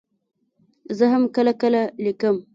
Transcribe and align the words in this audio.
زه 0.97 1.05
هم 1.13 1.23
کله 1.35 1.51
کله 1.61 1.81
لیکم. 2.03 2.35